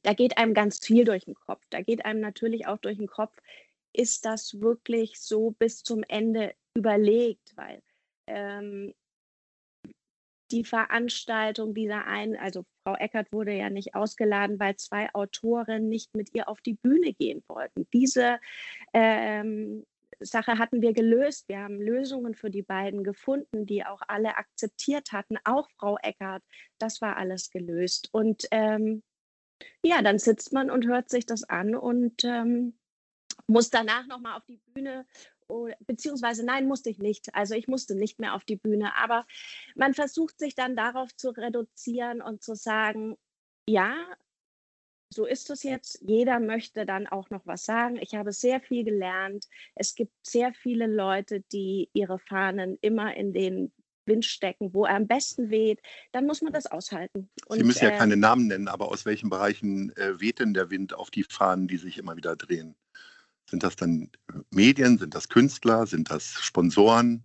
da 0.02 0.12
geht 0.14 0.38
einem 0.38 0.55
ganz 0.55 0.85
viel 0.85 1.05
durch 1.05 1.25
den 1.25 1.35
Kopf. 1.35 1.62
Da 1.71 1.83
geht 1.83 2.05
einem 2.05 2.21
natürlich 2.21 2.67
auch 2.67 2.79
durch 2.79 2.99
den 2.99 3.09
Kopf, 3.09 3.37
ist 3.93 4.25
das 4.25 4.61
wirklich 4.61 5.21
so 5.21 5.50
bis 5.52 5.83
zum 5.83 6.02
Ende 6.09 6.55
überlegt, 6.75 7.57
weil 7.57 7.83
ähm, 8.26 8.95
die 10.50 10.64
Veranstaltung 10.64 11.75
dieser 11.75 12.07
einen, 12.07 12.37
also 12.37 12.64
Frau 12.85 12.95
Eckert 12.97 13.33
wurde 13.33 13.55
ja 13.55 13.71
nicht 13.71 13.95
ausgeladen, 13.95 14.61
weil 14.61 14.76
zwei 14.76 15.12
Autoren 15.14 15.88
nicht 15.88 16.14
mit 16.14 16.35
ihr 16.35 16.49
auf 16.49 16.61
die 16.61 16.75
Bühne 16.75 17.14
gehen 17.14 17.43
wollten. 17.49 17.87
Diese 17.93 18.38
ähm, 18.93 19.85
Sache 20.21 20.59
hatten 20.59 20.83
wir 20.83 20.93
gelöst. 20.93 21.49
Wir 21.49 21.61
haben 21.61 21.81
Lösungen 21.81 22.35
für 22.35 22.50
die 22.50 22.62
beiden 22.62 23.02
gefunden, 23.02 23.67
die 23.67 23.85
auch 23.85 24.02
alle 24.07 24.37
akzeptiert 24.37 25.12
hatten, 25.12 25.37
auch 25.45 25.69
Frau 25.79 25.97
Eckert. 26.02 26.43
Das 26.79 27.00
war 27.00 27.17
alles 27.17 27.50
gelöst. 27.50 28.09
Und 28.12 28.47
ähm, 28.50 29.02
ja, 29.83 30.02
dann 30.02 30.19
sitzt 30.19 30.52
man 30.52 30.71
und 30.71 30.87
hört 30.87 31.11
sich 31.11 31.26
das 31.26 31.45
an 31.45 31.75
und 31.75 32.25
ähm, 32.25 32.75
muss 33.47 33.71
danach 33.71 34.07
nochmal 34.07 34.37
auf 34.37 34.45
die 34.47 34.61
Bühne 34.73 35.07
beziehungsweise 35.87 36.45
nein, 36.45 36.66
musste 36.66 36.90
ich 36.90 36.99
nicht. 36.99 37.35
Also 37.35 37.54
ich 37.54 37.69
musste 37.69 37.95
nicht 37.95 38.19
mehr 38.19 38.35
auf 38.35 38.45
die 38.45 38.57
Bühne. 38.57 38.95
Aber 38.97 39.26
man 39.75 39.95
versucht 39.95 40.38
sich 40.38 40.54
dann 40.54 40.76
darauf 40.76 41.14
zu 41.16 41.31
reduzieren 41.31 42.23
und 42.23 42.42
zu 42.42 42.54
sagen, 42.54 43.16
ja, 43.69 43.95
so 45.11 45.26
ist 45.26 45.50
es 45.50 45.62
jetzt. 45.62 46.00
Jeder 46.00 46.40
möchte 46.40 46.87
dann 46.87 47.07
auch 47.07 47.28
noch 47.31 47.47
was 47.47 47.64
sagen. 47.64 47.97
Ich 47.97 48.14
habe 48.14 48.33
sehr 48.33 48.61
viel 48.61 48.85
gelernt. 48.85 49.47
Es 49.75 49.95
gibt 49.95 50.12
sehr 50.26 50.54
viele 50.54 50.87
Leute, 50.87 51.42
die 51.52 51.90
ihre 51.92 52.19
Fahnen 52.19 52.78
immer 52.81 53.14
in 53.14 53.33
den 53.33 53.73
Wind 54.06 54.25
stecken, 54.25 54.75
wo 54.75 54.85
er 54.85 54.97
am 54.97 55.06
besten 55.06 55.50
weht, 55.50 55.80
dann 56.12 56.26
muss 56.26 56.42
man 56.42 56.52
das 56.52 56.66
aushalten. 56.66 57.28
Und, 57.47 57.59
Sie 57.59 57.64
müssen 57.64 57.85
ja 57.85 57.90
äh, 57.90 57.99
keine 57.99 58.16
Namen 58.16 58.47
nennen, 58.47 58.68
aber 58.68 58.88
aus 58.88 59.04
welchen 59.04 59.30
Bereichen 59.30 59.94
äh, 59.97 60.21
weht 60.21 60.40
denn 60.40 60.54
der 60.54 60.71
Wind 60.71 60.94
auf 60.94 61.11
die 61.11 61.25
Fahnen, 61.25 61.68
die 61.68 61.76
sich 61.76 61.99
immer 61.99 62.16
wieder 62.16 62.37
drehen? 62.37 62.75
Sind 63.49 63.62
das 63.62 63.76
dann 63.76 64.11
Medien, 64.50 64.99
sind 64.99 65.14
das 65.14 65.28
Künstler, 65.28 65.87
sind 65.87 66.11
das 66.11 66.40
Sponsoren? 66.40 67.25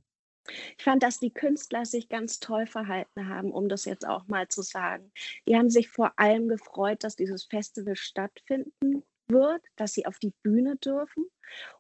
Ich 0.78 0.84
fand, 0.84 1.04
dass 1.04 1.20
die 1.20 1.32
Künstler 1.34 1.86
sich 1.86 2.10
ganz 2.10 2.40
toll 2.40 2.68
verhalten 2.68 3.28
haben, 3.28 3.52
um 3.52 3.68
das 3.70 3.86
jetzt 3.86 4.08
auch 4.08 4.28
mal 4.28 4.48
zu 4.48 4.62
sagen. 4.62 5.12
Die 5.48 5.56
haben 5.56 5.70
sich 5.70 5.90
vor 5.90 6.14
allem 6.18 6.48
gefreut, 6.48 7.04
dass 7.04 7.16
dieses 7.16 7.44
Festival 7.44 7.96
stattfinden 7.96 9.04
wird, 9.30 9.62
dass 9.76 9.94
sie 9.94 10.06
auf 10.06 10.20
die 10.20 10.34
Bühne 10.44 10.78
dürfen. 10.78 11.26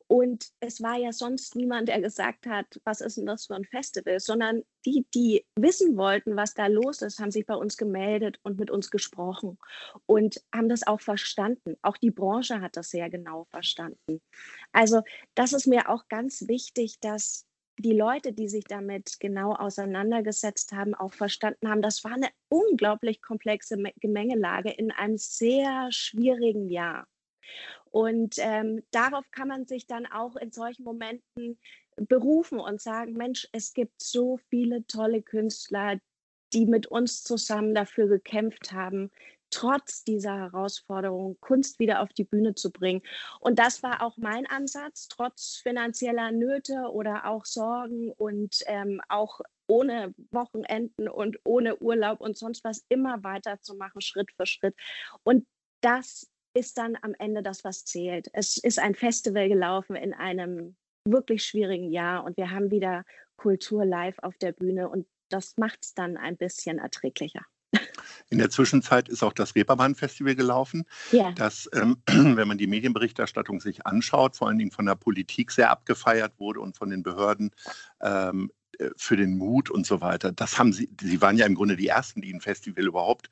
Und 0.07 0.51
es 0.61 0.81
war 0.81 0.95
ja 0.95 1.11
sonst 1.11 1.55
niemand, 1.55 1.89
der 1.89 1.99
gesagt 1.99 2.47
hat, 2.47 2.65
was 2.85 3.01
ist 3.01 3.17
denn 3.17 3.25
das 3.25 3.47
für 3.47 3.55
ein 3.55 3.65
Festival, 3.65 4.21
sondern 4.21 4.63
die, 4.85 5.05
die 5.13 5.45
wissen 5.55 5.97
wollten, 5.97 6.37
was 6.37 6.53
da 6.53 6.67
los 6.67 7.01
ist, 7.01 7.19
haben 7.19 7.31
sich 7.31 7.45
bei 7.45 7.55
uns 7.55 7.75
gemeldet 7.75 8.39
und 8.43 8.57
mit 8.57 8.71
uns 8.71 8.89
gesprochen 8.89 9.57
und 10.05 10.41
haben 10.53 10.69
das 10.69 10.87
auch 10.87 11.01
verstanden. 11.01 11.75
Auch 11.81 11.97
die 11.97 12.11
Branche 12.11 12.61
hat 12.61 12.77
das 12.77 12.89
sehr 12.89 13.09
genau 13.09 13.45
verstanden. 13.45 14.21
Also 14.71 15.01
das 15.35 15.51
ist 15.51 15.67
mir 15.67 15.89
auch 15.89 16.07
ganz 16.07 16.47
wichtig, 16.47 16.99
dass 17.01 17.45
die 17.79 17.93
Leute, 17.93 18.33
die 18.33 18.47
sich 18.47 18.63
damit 18.63 19.19
genau 19.19 19.53
auseinandergesetzt 19.53 20.71
haben, 20.71 20.95
auch 20.95 21.13
verstanden 21.13 21.69
haben, 21.69 21.81
das 21.81 22.03
war 22.03 22.13
eine 22.13 22.29
unglaublich 22.49 23.21
komplexe 23.21 23.77
Gemengelage 23.99 24.71
in 24.71 24.91
einem 24.91 25.17
sehr 25.17 25.89
schwierigen 25.91 26.69
Jahr. 26.69 27.07
Und 27.91 28.35
ähm, 28.39 28.83
darauf 28.91 29.25
kann 29.31 29.47
man 29.47 29.65
sich 29.65 29.87
dann 29.87 30.05
auch 30.05 30.35
in 30.35 30.51
solchen 30.51 30.83
Momenten 30.83 31.59
berufen 31.95 32.59
und 32.59 32.81
sagen, 32.81 33.13
Mensch, 33.13 33.47
es 33.51 33.73
gibt 33.73 34.01
so 34.01 34.37
viele 34.49 34.85
tolle 34.87 35.21
Künstler, 35.21 35.99
die 36.53 36.65
mit 36.65 36.87
uns 36.87 37.23
zusammen 37.23 37.73
dafür 37.73 38.07
gekämpft 38.07 38.71
haben, 38.71 39.11
trotz 39.49 40.03
dieser 40.03 40.37
Herausforderung 40.37 41.37
Kunst 41.39 41.79
wieder 41.79 42.01
auf 42.01 42.09
die 42.09 42.23
Bühne 42.23 42.55
zu 42.55 42.71
bringen. 42.71 43.01
Und 43.39 43.59
das 43.59 43.83
war 43.83 44.01
auch 44.01 44.17
mein 44.17 44.45
Ansatz, 44.45 45.07
trotz 45.07 45.57
finanzieller 45.63 46.31
Nöte 46.31 46.89
oder 46.91 47.25
auch 47.25 47.45
Sorgen 47.45 48.11
und 48.11 48.63
ähm, 48.65 49.01
auch 49.09 49.39
ohne 49.67 50.13
Wochenenden 50.31 51.09
und 51.09 51.39
ohne 51.43 51.77
Urlaub 51.77 52.21
und 52.21 52.37
sonst 52.37 52.63
was 52.63 52.85
immer 52.89 53.23
weiterzumachen, 53.23 54.01
Schritt 54.01 54.31
für 54.31 54.45
Schritt. 54.45 54.75
Und 55.23 55.45
das 55.81 56.29
ist 56.57 56.77
dann 56.77 56.97
am 57.01 57.13
Ende 57.19 57.43
das, 57.43 57.63
was 57.63 57.85
zählt. 57.85 58.29
Es 58.33 58.57
ist 58.57 58.79
ein 58.79 58.95
Festival 58.95 59.47
gelaufen 59.47 59.95
in 59.95 60.13
einem 60.13 60.75
wirklich 61.05 61.43
schwierigen 61.43 61.91
Jahr 61.91 62.23
und 62.23 62.35
wir 62.35 62.49
haben 62.49 62.71
wieder 62.71 63.05
Kultur 63.37 63.85
live 63.85 64.17
auf 64.23 64.37
der 64.37 64.51
Bühne 64.51 64.89
und 64.89 65.05
das 65.29 65.53
macht 65.57 65.79
es 65.83 65.93
dann 65.93 66.17
ein 66.17 66.35
bisschen 66.35 66.79
erträglicher. 66.79 67.41
In 68.29 68.39
der 68.39 68.49
Zwischenzeit 68.49 69.07
ist 69.07 69.23
auch 69.23 69.33
das 69.33 69.55
Reeperbahn-Festival 69.55 70.35
gelaufen, 70.35 70.85
ja. 71.11 71.31
das, 71.33 71.69
ähm, 71.73 72.01
wenn 72.07 72.47
man 72.47 72.57
die 72.57 72.67
Medienberichterstattung 72.67 73.59
sich 73.59 73.85
anschaut, 73.85 74.35
vor 74.35 74.47
allen 74.47 74.57
Dingen 74.57 74.71
von 74.71 74.85
der 74.85 74.95
Politik 74.95 75.51
sehr 75.51 75.69
abgefeiert 75.69 76.33
wurde 76.39 76.59
und 76.59 76.75
von 76.75 76.89
den 76.89 77.03
Behörden 77.03 77.51
ähm, 78.01 78.51
äh, 78.66 78.66
für 78.95 79.17
den 79.17 79.37
Mut 79.37 79.69
und 79.69 79.85
so 79.85 80.01
weiter. 80.01 80.31
Das 80.31 80.57
haben 80.57 80.73
sie, 80.73 80.89
sie 81.01 81.21
waren 81.21 81.37
ja 81.37 81.45
im 81.45 81.55
Grunde 81.55 81.75
die 81.75 81.87
ersten, 81.87 82.21
die 82.21 82.33
ein 82.33 82.41
Festival 82.41 82.85
überhaupt 82.85 83.29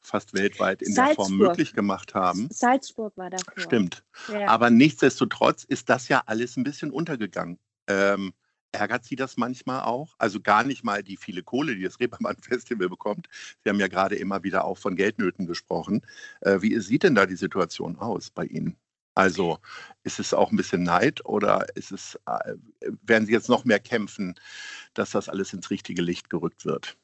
fast 0.00 0.34
weltweit 0.34 0.82
in 0.82 0.92
Salzburg. 0.92 1.16
der 1.16 1.24
Form 1.24 1.36
möglich 1.36 1.72
gemacht 1.72 2.14
haben. 2.14 2.48
Salzburg 2.50 3.16
war 3.16 3.30
davor. 3.30 3.54
Stimmt. 3.56 4.04
Ja. 4.30 4.48
Aber 4.48 4.70
nichtsdestotrotz 4.70 5.64
ist 5.64 5.88
das 5.88 6.08
ja 6.08 6.22
alles 6.26 6.56
ein 6.56 6.64
bisschen 6.64 6.90
untergegangen. 6.90 7.58
Ähm, 7.86 8.32
ärgert 8.72 9.04
Sie 9.04 9.16
das 9.16 9.36
manchmal 9.36 9.82
auch? 9.82 10.14
Also 10.18 10.40
gar 10.40 10.64
nicht 10.64 10.84
mal 10.84 11.02
die 11.02 11.16
viele 11.16 11.42
Kohle, 11.42 11.76
die 11.76 11.82
das 11.82 12.00
Reeperbahn-Festival 12.00 12.88
bekommt. 12.88 13.28
Sie 13.62 13.70
haben 13.70 13.80
ja 13.80 13.88
gerade 13.88 14.16
immer 14.16 14.42
wieder 14.42 14.64
auch 14.64 14.78
von 14.78 14.96
Geldnöten 14.96 15.46
gesprochen. 15.46 16.02
Äh, 16.40 16.60
wie 16.60 16.78
sieht 16.80 17.02
denn 17.02 17.14
da 17.14 17.26
die 17.26 17.36
Situation 17.36 17.96
aus 17.96 18.30
bei 18.30 18.44
Ihnen? 18.44 18.76
Also 19.14 19.58
ist 20.02 20.18
es 20.18 20.34
auch 20.34 20.50
ein 20.50 20.56
bisschen 20.56 20.82
Neid 20.82 21.24
oder 21.24 21.66
ist 21.76 21.92
es, 21.92 22.18
äh, 22.26 22.54
werden 23.02 23.26
Sie 23.26 23.32
jetzt 23.32 23.48
noch 23.48 23.64
mehr 23.64 23.80
kämpfen, 23.80 24.34
dass 24.94 25.10
das 25.10 25.28
alles 25.28 25.52
ins 25.52 25.70
richtige 25.70 26.02
Licht 26.02 26.30
gerückt 26.30 26.64
wird? 26.64 26.96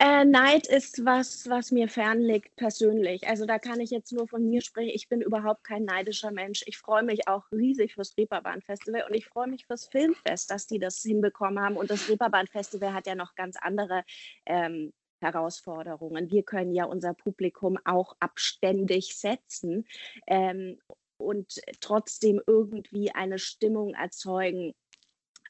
Äh, 0.00 0.24
Neid 0.24 0.66
ist 0.66 1.04
was, 1.04 1.48
was 1.48 1.70
mir 1.70 1.88
fernliegt 1.88 2.56
persönlich. 2.56 3.28
Also 3.28 3.46
da 3.46 3.60
kann 3.60 3.78
ich 3.78 3.90
jetzt 3.90 4.12
nur 4.12 4.26
von 4.26 4.48
mir 4.48 4.60
sprechen. 4.60 4.90
Ich 4.92 5.08
bin 5.08 5.20
überhaupt 5.20 5.62
kein 5.62 5.84
neidischer 5.84 6.32
Mensch. 6.32 6.64
Ich 6.66 6.78
freue 6.78 7.04
mich 7.04 7.28
auch 7.28 7.44
riesig 7.52 7.94
fürs 7.94 8.16
Reeperbahn-Festival 8.18 9.04
und 9.08 9.14
ich 9.14 9.26
freue 9.26 9.46
mich 9.46 9.66
fürs 9.66 9.86
Filmfest, 9.86 10.50
dass 10.50 10.66
die 10.66 10.80
das 10.80 11.00
hinbekommen 11.00 11.60
haben. 11.60 11.76
Und 11.76 11.90
das 11.90 12.08
Reeperbahn-Festival 12.08 12.92
hat 12.92 13.06
ja 13.06 13.14
noch 13.14 13.36
ganz 13.36 13.56
andere 13.56 14.02
ähm, 14.46 14.92
Herausforderungen. 15.24 16.30
Wir 16.30 16.42
können 16.42 16.74
ja 16.74 16.84
unser 16.84 17.14
Publikum 17.14 17.78
auch 17.84 18.14
abständig 18.20 19.16
setzen 19.16 19.86
ähm, 20.26 20.78
und 21.16 21.60
trotzdem 21.80 22.40
irgendwie 22.46 23.10
eine 23.10 23.38
Stimmung 23.38 23.94
erzeugen, 23.94 24.74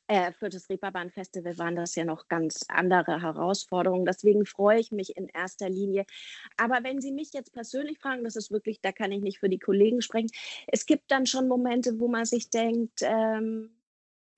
äh, 0.07 0.33
für 0.33 0.51
das 0.51 0.69
Reeperbahn 0.69 1.11
Festival 1.11 1.57
waren 1.59 1.77
das 1.77 1.95
ja 1.95 2.05
noch 2.05 2.29
ganz 2.29 2.67
andere 2.69 3.23
Herausforderungen. 3.23 4.05
Deswegen 4.05 4.45
freue 4.45 4.79
ich 4.79 4.93
mich 4.93 5.17
in 5.17 5.29
erster 5.29 5.71
Linie. 5.71 6.05
Aber 6.59 6.85
wenn 6.85 7.01
Sie 7.01 7.11
mich 7.11 7.33
jetzt 7.33 7.53
persönlich 7.53 7.99
fragen, 7.99 8.23
das 8.25 8.37
ist 8.37 8.51
wirklich, 8.51 8.81
da 8.83 8.93
kann 8.93 9.13
ich 9.13 9.23
nicht 9.23 9.39
für 9.39 9.49
die 9.49 9.59
Kollegen 9.59 10.03
sprechen. 10.03 10.31
Es 10.67 10.85
gibt 10.85 11.11
dann 11.11 11.25
schon 11.25 11.49
Momente, 11.49 11.99
wo 11.99 12.09
man 12.09 12.27
sich 12.27 12.51
denkt, 12.51 13.01
ähm, 13.01 13.71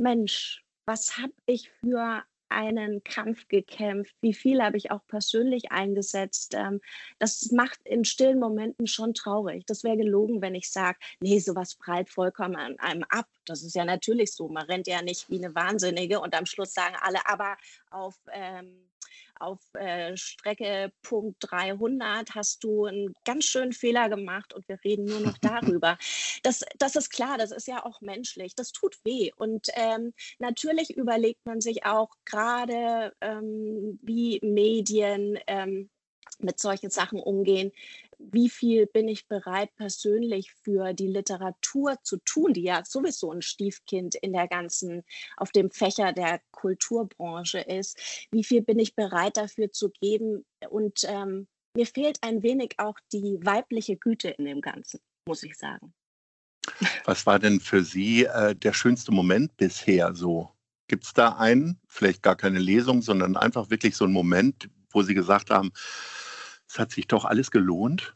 Mensch, 0.00 0.64
was 0.86 1.18
habe 1.18 1.32
ich 1.46 1.70
für 1.80 2.22
einen 2.48 3.02
Kampf 3.04 3.48
gekämpft, 3.48 4.14
wie 4.20 4.34
viel 4.34 4.62
habe 4.62 4.76
ich 4.76 4.90
auch 4.90 5.06
persönlich 5.06 5.72
eingesetzt. 5.72 6.54
Ähm, 6.54 6.80
das 7.18 7.50
macht 7.52 7.78
in 7.84 8.04
stillen 8.04 8.38
Momenten 8.38 8.86
schon 8.86 9.14
traurig. 9.14 9.64
Das 9.66 9.84
wäre 9.84 9.96
gelogen, 9.96 10.42
wenn 10.42 10.54
ich 10.54 10.70
sage, 10.70 10.98
nee, 11.20 11.38
sowas 11.38 11.74
prallt 11.74 12.10
vollkommen 12.10 12.56
an 12.56 12.78
einem 12.78 13.04
ab. 13.08 13.28
Das 13.44 13.62
ist 13.62 13.74
ja 13.74 13.84
natürlich 13.84 14.32
so. 14.32 14.48
Man 14.48 14.66
rennt 14.66 14.86
ja 14.86 15.02
nicht 15.02 15.30
wie 15.30 15.42
eine 15.42 15.54
Wahnsinnige 15.54 16.20
und 16.20 16.34
am 16.34 16.46
Schluss 16.46 16.72
sagen 16.72 16.96
alle, 17.00 17.26
aber 17.26 17.56
auf 17.90 18.16
ähm, 18.32 18.88
auf 19.40 19.60
äh, 19.74 20.16
Strecke 20.16 20.92
Punkt 21.02 21.36
300 21.40 22.34
hast 22.34 22.64
du 22.64 22.86
einen 22.86 23.14
ganz 23.24 23.44
schönen 23.44 23.72
Fehler 23.72 24.08
gemacht 24.08 24.52
und 24.54 24.68
wir 24.68 24.78
reden 24.84 25.04
nur 25.04 25.20
noch 25.20 25.38
darüber. 25.40 25.98
Das, 26.42 26.64
das 26.78 26.96
ist 26.96 27.10
klar, 27.10 27.38
das 27.38 27.50
ist 27.50 27.66
ja 27.66 27.84
auch 27.84 28.00
menschlich, 28.00 28.54
das 28.54 28.72
tut 28.72 28.96
weh. 29.04 29.30
Und 29.36 29.68
ähm, 29.74 30.12
natürlich 30.38 30.96
überlegt 30.96 31.44
man 31.44 31.60
sich 31.60 31.84
auch 31.84 32.10
gerade, 32.24 33.14
ähm, 33.20 33.98
wie 34.02 34.40
Medien 34.42 35.38
ähm, 35.46 35.90
mit 36.38 36.58
solchen 36.58 36.90
Sachen 36.90 37.18
umgehen 37.20 37.72
wie 38.18 38.48
viel 38.48 38.86
bin 38.86 39.08
ich 39.08 39.28
bereit, 39.28 39.74
persönlich 39.76 40.52
für 40.62 40.92
die 40.94 41.06
Literatur 41.06 41.96
zu 42.02 42.18
tun, 42.18 42.52
die 42.52 42.62
ja 42.62 42.84
sowieso 42.84 43.30
ein 43.30 43.42
Stiefkind 43.42 44.14
in 44.16 44.32
der 44.32 44.48
ganzen, 44.48 45.04
auf 45.36 45.52
dem 45.52 45.70
Fächer 45.70 46.12
der 46.12 46.40
Kulturbranche 46.50 47.60
ist. 47.60 47.98
Wie 48.30 48.44
viel 48.44 48.62
bin 48.62 48.78
ich 48.78 48.94
bereit 48.94 49.36
dafür 49.36 49.70
zu 49.70 49.90
geben? 49.90 50.44
Und 50.70 51.00
ähm, 51.04 51.46
mir 51.74 51.86
fehlt 51.86 52.18
ein 52.22 52.42
wenig 52.42 52.74
auch 52.78 52.98
die 53.12 53.38
weibliche 53.42 53.96
Güte 53.96 54.30
in 54.30 54.46
dem 54.46 54.60
Ganzen, 54.60 55.00
muss 55.26 55.42
ich 55.42 55.56
sagen. 55.56 55.92
Was 57.04 57.26
war 57.26 57.38
denn 57.38 57.60
für 57.60 57.84
Sie 57.84 58.24
äh, 58.24 58.54
der 58.54 58.72
schönste 58.72 59.12
Moment 59.12 59.56
bisher 59.56 60.14
so? 60.14 60.50
Gibt 60.88 61.04
es 61.04 61.12
da 61.12 61.36
einen, 61.36 61.80
vielleicht 61.86 62.22
gar 62.22 62.36
keine 62.36 62.58
Lesung, 62.58 63.02
sondern 63.02 63.36
einfach 63.36 63.70
wirklich 63.70 63.96
so 63.96 64.04
einen 64.04 64.14
Moment, 64.14 64.68
wo 64.90 65.02
Sie 65.02 65.14
gesagt 65.14 65.50
haben, 65.50 65.72
es 66.76 66.78
hat 66.78 66.92
sich 66.92 67.06
doch 67.06 67.24
alles 67.24 67.50
gelohnt? 67.50 68.14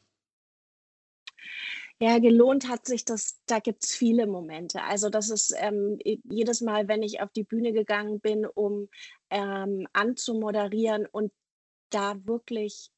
Ja, 2.03 2.19
gelohnt 2.19 2.69
hat 2.69 2.87
sich 2.87 3.05
das, 3.05 3.41
da 3.47 3.59
gibt 3.59 3.85
es 3.85 3.95
viele 3.95 4.27
Momente. 4.27 4.83
Also 4.83 5.11
das 5.11 5.29
ist 5.29 5.55
ähm, 5.59 5.99
jedes 6.03 6.63
Mal, 6.63 6.89
wenn 6.89 7.03
ich 7.03 7.21
auf 7.21 7.31
die 7.33 7.45
Bühne 7.45 7.73
gegangen 7.73 8.21
bin, 8.21 8.47
um 8.47 8.89
ähm, 9.29 9.87
anzumoderieren 9.93 11.07
und 11.07 11.33
da 11.91 12.15
wirklich 12.27 12.91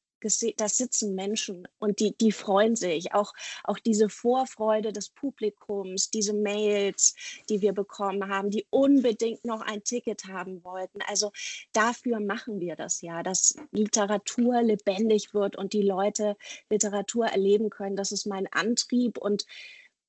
da 0.57 0.69
sitzen 0.69 1.15
Menschen 1.15 1.67
und 1.79 1.99
die, 1.99 2.15
die 2.17 2.31
freuen 2.31 2.75
sich. 2.75 3.13
Auch, 3.13 3.33
auch 3.63 3.79
diese 3.79 4.09
Vorfreude 4.09 4.93
des 4.93 5.09
Publikums, 5.09 6.09
diese 6.09 6.33
Mails, 6.33 7.15
die 7.49 7.61
wir 7.61 7.73
bekommen 7.73 8.29
haben, 8.29 8.49
die 8.49 8.65
unbedingt 8.69 9.45
noch 9.45 9.61
ein 9.61 9.83
Ticket 9.83 10.25
haben 10.25 10.63
wollten. 10.63 10.99
Also 11.07 11.31
dafür 11.73 12.19
machen 12.19 12.59
wir 12.59 12.75
das 12.75 13.01
ja, 13.01 13.23
dass 13.23 13.55
Literatur 13.71 14.61
lebendig 14.61 15.33
wird 15.33 15.55
und 15.55 15.73
die 15.73 15.83
Leute 15.83 16.37
Literatur 16.69 17.27
erleben 17.27 17.69
können. 17.69 17.95
Das 17.95 18.11
ist 18.11 18.25
mein 18.25 18.47
Antrieb 18.51 19.17
und 19.17 19.45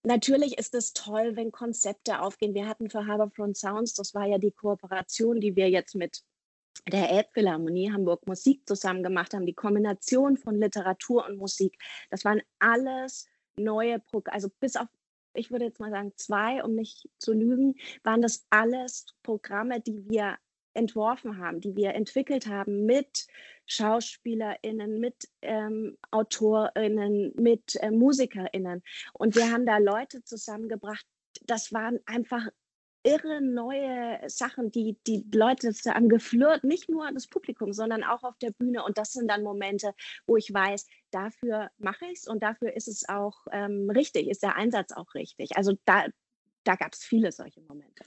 natürlich 0.05 0.59
ist 0.59 0.75
es 0.75 0.93
toll, 0.93 1.37
wenn 1.37 1.53
Konzepte 1.53 2.21
aufgehen. 2.21 2.55
Wir 2.55 2.69
hatten 2.69 2.91
für 2.91 3.07
Harbourfront 3.07 3.57
Sounds, 3.57 3.95
das 3.95 4.15
war 4.15 4.27
ja 4.27 4.39
die 4.39 4.53
Kooperation, 4.53 5.41
die 5.41 5.57
wir 5.57 5.71
jetzt 5.71 5.95
mit 5.95 6.23
der 6.89 7.11
Elbphilharmonie 7.11 7.93
Hamburg 7.93 8.27
Musik 8.27 8.67
zusammen 8.67 9.03
gemacht 9.03 9.35
haben, 9.35 9.47
die 9.47 9.55
Kombination 9.55 10.37
von 10.37 10.57
Literatur 10.57 11.27
und 11.27 11.39
Musik. 11.39 11.79
Das 12.11 12.25
waren 12.25 12.43
alles 12.59 13.27
neue 13.57 14.01
Programme, 14.01 14.35
also 14.35 14.51
bis 14.61 14.77
auf, 14.77 14.89
ich 15.35 15.51
würde 15.51 15.67
jetzt 15.67 15.81
mal 15.81 15.91
sagen, 15.91 16.13
zwei, 16.17 16.63
um 16.63 16.75
nicht 16.75 17.09
zu 17.19 17.33
lügen, 17.33 17.75
waren 18.03 18.23
das 18.23 18.47
alles 18.51 19.07
Programme, 19.23 19.81
die 19.81 20.09
wir 20.09 20.37
entworfen 20.75 21.39
haben, 21.39 21.61
die 21.61 21.77
wir 21.77 21.95
entwickelt 21.95 22.47
haben 22.49 22.85
mit 22.85 23.27
SchauspielerInnen, 23.67 25.01
mit 25.01 25.29
ähm, 25.41 25.97
AutorInnen, 26.11 27.33
mit 27.37 27.77
äh, 27.77 27.91
MusikerInnen. 27.91 28.83
Und 29.13 29.37
wir 29.37 29.51
haben 29.51 29.67
da 29.67 29.79
Leute 29.79 30.23
zusammengebracht, 30.25 31.07
das 31.47 31.73
waren 31.73 32.01
einfach 32.07 32.49
irre 33.05 33.41
neue 33.41 34.19
Sachen, 34.29 34.71
die 34.71 34.97
die 35.07 35.25
Leute 35.33 35.73
haben 35.87 36.09
geflirt, 36.09 36.65
nicht 36.65 36.89
nur 36.89 37.11
das 37.13 37.27
Publikum, 37.27 37.73
sondern 37.73 38.03
auch 38.03 38.23
auf 38.25 38.37
der 38.39 38.51
Bühne. 38.51 38.83
Und 38.83 38.99
das 38.99 39.13
sind 39.13 39.29
dann 39.29 39.43
Momente, 39.43 39.95
wo 40.27 40.37
ich 40.37 40.53
weiß, 40.53 40.87
dafür 41.11 41.71
mache 41.79 42.07
ich 42.07 42.21
es 42.21 42.27
und 42.27 42.43
dafür 42.43 42.75
ist 42.75 42.89
es 42.89 43.09
auch 43.09 43.47
ähm, 43.53 43.91
richtig, 43.91 44.29
ist 44.29 44.43
der 44.43 44.57
Einsatz 44.57 44.93
auch 44.93 45.15
richtig. 45.15 45.57
Also 45.57 45.75
da, 45.85 46.07
da 46.65 46.75
gab 46.77 46.95
es 46.95 47.05
viele 47.05 47.31
solche 47.31 47.61
Momente. 47.61 48.05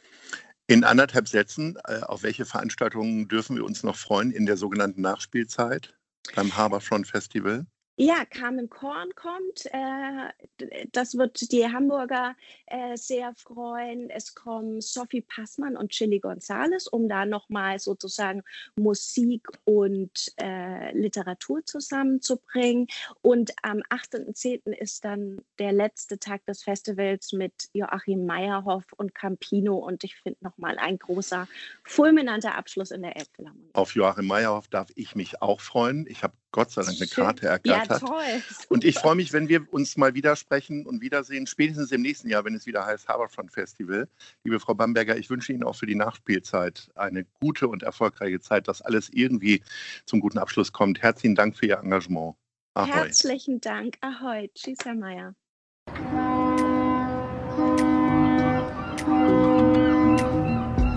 In 0.65 0.83
anderthalb 0.83 1.29
Sätzen, 1.29 1.77
äh, 1.85 2.01
auf 2.01 2.23
welche 2.23 2.45
Veranstaltungen 2.45 3.27
dürfen 3.27 3.55
wir 3.55 3.63
uns 3.63 3.83
noch 3.83 3.95
freuen 3.95 4.31
in 4.31 4.45
der 4.45 4.57
sogenannten 4.57 5.01
Nachspielzeit 5.01 5.97
beim 6.35 6.57
Harbourfront 6.57 7.07
Festival? 7.07 7.65
Ja, 7.99 8.25
Carmen 8.25 8.69
Korn 8.69 9.09
kommt. 9.15 9.65
Äh, 9.71 10.85
das 10.91 11.17
wird 11.17 11.51
die 11.51 11.65
Hamburger 11.65 12.35
äh, 12.67 12.95
sehr 12.95 13.33
freuen. 13.33 14.11
Es 14.11 14.35
kommen 14.35 14.81
Sophie 14.81 15.21
Passmann 15.21 15.75
und 15.75 15.89
Chili 15.89 16.19
Gonzales, 16.19 16.87
um 16.87 17.09
da 17.09 17.25
nochmal 17.25 17.79
sozusagen 17.79 18.43
Musik 18.75 19.47
und 19.65 20.31
äh, 20.39 20.95
Literatur 20.95 21.65
zusammenzubringen. 21.65 22.85
Und 23.23 23.53
am 23.63 23.79
8.10. 23.89 24.73
ist 24.73 25.03
dann 25.03 25.41
der 25.57 25.71
letzte 25.71 26.19
Tag 26.19 26.45
des 26.45 26.61
Festivals 26.61 27.33
mit 27.33 27.69
Joachim 27.73 28.27
Meyerhoff 28.27 28.93
und 28.95 29.15
Campino. 29.15 29.75
Und 29.75 30.03
ich 30.03 30.15
finde 30.17 30.37
nochmal 30.41 30.77
ein 30.77 30.99
großer, 30.99 31.47
fulminanter 31.83 32.53
Abschluss 32.53 32.91
in 32.91 33.01
der 33.01 33.17
Elbphilharmonie. 33.17 33.71
Auf 33.73 33.95
Joachim 33.95 34.27
Meyerhoff 34.27 34.67
darf 34.67 34.89
ich 34.93 35.15
mich 35.15 35.41
auch 35.41 35.61
freuen. 35.61 36.05
Ich 36.07 36.21
habe 36.21 36.35
Gott 36.57 36.71
sei 36.71 36.81
Dank 36.81 36.97
eine 36.97 37.07
Karte 37.07 37.45
ergattert. 37.45 38.01
Ja, 38.01 38.07
toll. 38.07 38.41
Und 38.69 38.83
ich 38.83 38.97
freue 38.97 39.13
mich, 39.13 39.31
wenn 39.31 39.47
wir 39.47 39.71
uns 39.71 39.95
mal 39.95 40.15
wieder 40.15 40.35
sprechen 40.35 40.87
und 40.87 41.01
wiedersehen, 41.01 41.45
spätestens 41.45 41.91
im 41.91 42.01
nächsten 42.01 42.31
Jahr, 42.31 42.45
wenn 42.45 42.55
es 42.55 42.65
wieder 42.65 42.83
heißt 42.83 43.07
Harbourfront 43.07 43.51
Festival. 43.51 44.07
Liebe 44.43 44.59
Frau 44.59 44.73
Bamberger, 44.73 45.15
ich 45.17 45.29
wünsche 45.29 45.53
Ihnen 45.53 45.61
auch 45.61 45.75
für 45.75 45.85
die 45.85 45.93
Nachspielzeit 45.93 46.89
eine 46.95 47.25
gute 47.39 47.67
und 47.67 47.83
erfolgreiche 47.83 48.39
Zeit, 48.39 48.67
dass 48.67 48.81
alles 48.81 49.09
irgendwie 49.13 49.61
zum 50.07 50.19
guten 50.19 50.39
Abschluss 50.39 50.71
kommt. 50.71 51.03
Herzlichen 51.03 51.35
Dank 51.35 51.55
für 51.55 51.67
Ihr 51.67 51.77
Engagement. 51.77 52.33
Ahoi. 52.73 52.91
Herzlichen 52.91 53.61
Dank. 53.61 53.97
Ahoi. 54.01 54.49
Tschüss, 54.55 54.79
Herr 54.83 54.95
Mayer. 54.95 55.35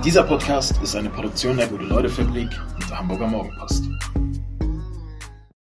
Dieser 0.06 0.22
Podcast 0.22 0.82
ist 0.82 0.96
eine 0.96 1.10
Produktion 1.10 1.58
der 1.58 1.66
Gute-Leute-Fabrik 1.66 2.48
und 2.76 2.88
der 2.88 2.98
Hamburger 2.98 3.26
Morgenpost. 3.26 3.84